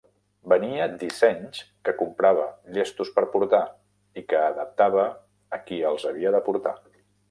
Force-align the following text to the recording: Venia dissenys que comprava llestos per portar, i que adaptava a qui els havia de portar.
Venia 0.53 0.87
dissenys 1.03 1.59
que 1.89 1.93
comprava 1.99 2.47
llestos 2.79 3.13
per 3.19 3.27
portar, 3.37 3.63
i 4.23 4.27
que 4.33 4.43
adaptava 4.49 5.09
a 5.61 5.65
qui 5.71 5.83
els 5.95 6.13
havia 6.13 6.39
de 6.39 6.47
portar. 6.51 6.79